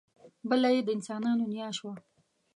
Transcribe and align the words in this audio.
بله 0.49 0.69
یې 0.75 0.81
د 0.85 0.89
انسانانو 0.97 1.43
نیا 1.53 1.69
شوه. 1.77 1.93